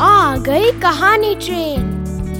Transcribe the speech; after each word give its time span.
पुरानी 0.00 1.34
ट्रेन। 1.34 1.80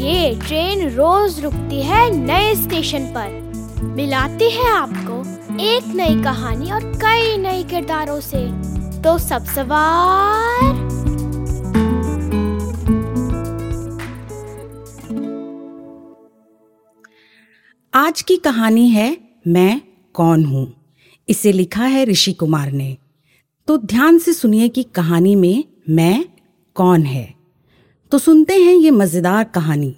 ये 0.00 0.40
ट्रेन 0.46 0.88
रोज 0.88 1.40
रुकती 1.40 1.82
है 1.82 2.10
नए 2.10 2.54
स्टेशन 2.54 3.06
पर। 3.06 3.28
मिलाती 3.84 4.50
है 4.50 4.70
आपको 4.70 5.20
एक 5.60 5.86
नई 5.86 6.22
कहानी 6.22 6.70
और 6.70 6.84
कई 6.84 7.36
नए 7.36 7.62
किरदारों 7.62 8.20
से। 8.20 8.48
तो 9.02 9.18
सब 9.18 9.44
सवार। 9.44 10.62
आज 17.94 18.22
की 18.22 18.36
कहानी 18.36 18.88
है, 18.88 19.18
मैं 19.46 19.80
कौन 20.14 20.44
हूँ? 20.44 20.74
इसे 21.28 21.52
लिखा 21.52 21.84
है 21.84 22.04
ऋषि 22.04 22.32
कुमार 22.32 22.72
ने। 22.72 22.96
तो 23.68 23.78
ध्यान 23.78 24.18
से 24.18 24.32
सुनिए 24.32 24.68
कि 24.68 24.82
कहानी 24.82 25.36
में 25.36 25.64
मैं 25.90 26.24
कौन 26.74 27.02
है। 27.02 27.41
तो 28.12 28.18
सुनते 28.18 28.54
हैं 28.54 28.74
ये 28.74 28.90
मज़ेदार 28.90 29.44
कहानी। 29.44 29.96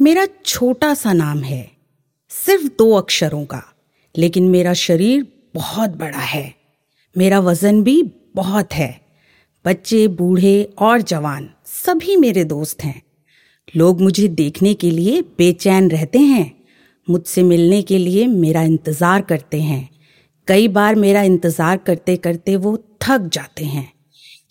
मेरा 0.00 0.26
छोटा 0.46 0.94
सा 0.94 1.12
नाम 1.12 1.38
है, 1.38 1.70
सिर्फ़ 2.28 2.64
दो 2.78 2.92
अक्षरों 2.92 3.44
का, 3.44 3.62
लेकिन 4.16 4.48
मेरा 4.48 4.72
शरीर 4.72 5.26
बहुत 5.54 5.90
बड़ा 5.90 6.18
है। 6.18 6.54
मेरा 7.16 7.40
वज़न 7.40 7.82
भी 7.82 8.02
बहुत 8.34 8.72
है। 8.72 9.00
बच्चे, 9.64 10.08
बूढ़े 10.08 10.72
और 10.78 11.02
जवान 11.02 11.50
सभी 11.66 12.16
मेरे 12.16 12.44
दोस्त 12.44 12.84
हैं। 12.84 13.02
लोग 13.76 14.00
मुझे 14.00 14.28
देखने 14.28 14.74
के 14.74 14.90
लिए 14.90 15.22
बेचैन 15.22 15.90
रहते 15.90 16.18
हैं। 16.18 16.64
मुझसे 17.08 17.42
मिलने 17.42 17.82
के 17.82 17.98
लिए 17.98 18.26
मेरा 18.26 18.62
इंतज़ार 18.62 19.22
करते 19.22 19.62
हैं। 19.62 19.88
कई 20.48 20.68
बार 20.68 20.94
मेरा 20.94 21.22
इंतज़ार 21.22 21.76
करते 21.76 22.16
करते 22.16 22.56
वो 22.56 22.76
थक 23.02 23.30
जाते 23.32 23.64
हैं। 23.64 23.93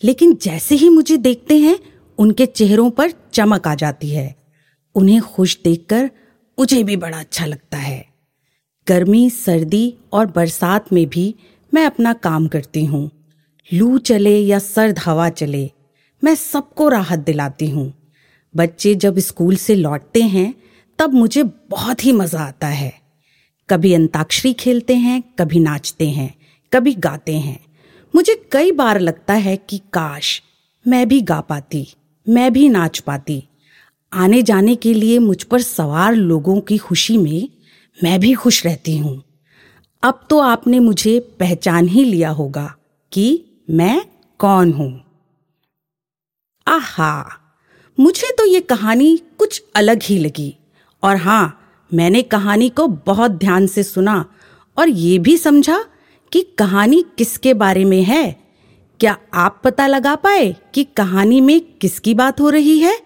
लेकिन 0.02 0.34
जैसे 0.42 0.74
ही 0.74 0.88
मुझे 0.88 1.16
देखते 1.16 1.58
हैं, 1.58 1.78
उनके 2.18 2.46
चेहरों 2.46 2.90
पर 2.90 3.12
चमक 3.32 3.68
आ 3.68 3.74
जाती 3.74 4.08
है। 4.08 4.34
उन्हें 4.94 5.20
खुश 5.20 5.58
देखकर 5.64 6.10
मुझे 6.58 6.82
भी 6.82 6.96
बड़ा 6.96 7.18
अच्छा 7.18 7.46
लगता 7.46 7.78
है। 7.78 8.04
गर्मी, 8.88 9.30
सर्दी 9.30 9.94
और 10.12 10.26
बरसात 10.26 10.92
में 10.92 11.06
भी 11.08 11.34
मैं 11.74 11.86
अपना 11.86 12.12
काम 12.12 12.46
करती 12.46 12.84
हूँ। 12.84 13.10
लू 13.72 13.98
चले 13.98 14.38
या 14.38 14.58
सर्द 14.58 14.98
हवा 14.98 15.28
चले, 15.28 15.70
मैं 16.24 16.34
सबको 16.34 16.88
राहत 16.88 17.18
दिलाती 17.18 17.68
हूँ। 17.70 17.92
बच्चे 18.56 18.94
जब 18.94 19.18
स्कूल 19.18 19.56
से 19.56 19.74
लौटते 19.74 20.22
हैं, 20.22 20.54
तब 20.98 21.14
मुझे 21.14 21.42
बहुत 21.42 22.04
ही 22.04 22.12
मज़ा 22.12 22.40
आता 22.40 22.66
है। 22.66 22.92
कभी 23.70 23.92
अंताक्षरी 23.94 24.52
खेलते 24.52 24.94
हैं, 24.94 25.22
कभी 25.38 25.58
नाचते 25.58 26.08
हैं, 26.08 26.34
कभी 26.72 26.94
गाते 26.94 27.38
हैं। 27.38 27.73
मुझे 28.14 28.34
कई 28.52 28.72
बार 28.72 29.00
लगता 29.00 29.34
है 29.34 29.56
कि 29.56 29.78
काश 29.92 30.42
मैं 30.86 31.08
भी 31.08 31.20
गा 31.20 31.40
पाती, 31.40 31.86
मैं 32.28 32.52
भी 32.52 32.68
नाच 32.68 32.98
पाती। 32.98 33.42
आने 34.12 34.42
जाने 34.42 34.74
के 34.76 34.94
लिए 34.94 35.18
मुझ 35.18 35.42
पर 35.42 35.60
सवार 35.60 36.14
लोगों 36.14 36.60
की 36.60 36.78
खुशी 36.78 37.16
में 37.16 37.48
मैं 37.98 38.20
भी 38.20 38.32
खुश 38.34 38.64
रहती 38.66 38.96
हूँ। 38.98 39.22
अब 40.02 40.26
तो 40.30 40.38
आपने 40.38 40.78
मुझे 40.78 41.18
पहचान 41.40 41.88
ही 41.88 42.04
लिया 42.04 42.30
होगा 42.30 42.74
कि 43.12 43.44
मैं 43.70 44.04
कौन 44.38 44.72
हूँ। 44.72 44.92
आहा, 46.66 47.40
मुझे 47.98 48.30
तो 48.38 48.44
ये 48.44 48.60
कहानी 48.60 49.16
कुछ 49.38 49.62
अलग 49.76 50.02
ही 50.02 50.18
लगी। 50.18 50.54
और 51.02 51.16
हाँ 51.16 51.60
मैंने 51.94 52.22
कहानी 52.22 52.68
को 52.68 52.86
बहुत 52.86 53.30
ध्यान 53.30 53.66
से 53.66 53.82
सुना 53.82 54.24
और 54.76 54.88
ये 54.88 55.18
भी 55.18 55.36
समझा 55.36 55.84
कि 56.34 56.40
कहानी 56.58 57.04
किसके 57.18 57.54
बारे 57.54 57.84
में 57.84 58.02
है? 58.02 58.36
क्या 59.00 59.16
आप 59.34 59.60
पता 59.64 59.86
लगा 59.86 60.14
पाए 60.14 60.54
कि 60.74 60.82
कहानी 60.84 61.40
में 61.40 61.60
किसकी 61.80 62.14
बात 62.14 62.40
हो 62.40 62.48
रही 62.50 62.78
है? 62.78 62.98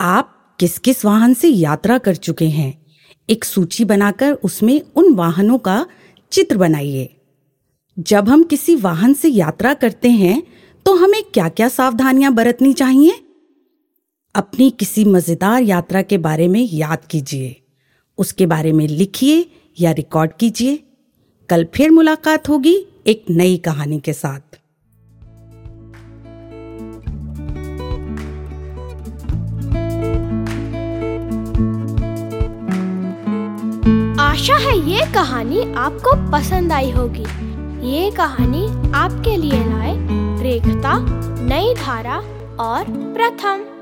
आप 0.00 0.56
किस 0.60 0.78
किस 0.78 1.04
वाहन 1.04 1.34
से 1.34 1.48
यात्रा 1.48 1.98
कर 1.98 2.14
चुके 2.16 2.44
हैं? 2.44 2.86
एक 3.30 3.44
सूची 3.44 3.84
बनाकर 3.84 4.32
उसमें 4.32 4.80
उन 4.96 5.12
वाहनों 5.14 5.58
का 5.58 5.86
चित्र 6.32 6.56
बनाइए। 6.56 7.08
जब 7.98 8.28
हम 8.28 8.42
किसी 8.42 8.76
वाहन 8.76 9.14
से 9.14 9.28
यात्रा 9.28 9.74
करते 9.74 10.10
हैं 10.10 10.42
तो 10.86 10.94
हमें 10.94 11.22
क्या 11.24 11.48
क्या 11.48 11.68
सावधानियाँ 11.68 12.32
बरतनी 12.32 12.72
चाहिए? 12.72 13.20
अपनी 14.34 14.70
किसी 14.70 15.04
मज़ेदार 15.04 15.62
यात्रा 15.62 16.02
के 16.02 16.18
बारे 16.18 16.48
में 16.48 16.60
याद 16.62 17.04
कीजिए। 17.10 17.62
उसके 18.18 18.46
बारे 18.46 18.72
में 18.72 18.86
लिखिए 18.88 19.46
या 19.80 19.90
रिकॉर्ड 19.90 20.32
कीजिए। 20.40 20.82
कल 21.48 21.66
फिर 21.74 21.90
मुलाकात 21.90 22.48
होगी 22.48 22.74
एक 23.06 23.24
नई 23.30 23.56
कहानी 23.56 23.98
के 24.00 24.12
साथ। 24.12 24.40
आशा 34.20 34.56
है 34.56 34.76
ये 34.90 35.00
कहानी 35.14 35.60
आपको 35.74 36.32
पसंद 36.32 36.72
आई 36.72 36.90
होगी। 36.90 37.26
ये 37.88 38.10
कहानी 38.10 38.66
आपके 38.94 39.36
लिए 39.36 39.64
लाए 39.64 39.94
रेखता, 40.42 40.98
नई 41.44 41.74
धारा 41.74 42.18
और 42.64 42.84
प्रथम। 43.14 43.73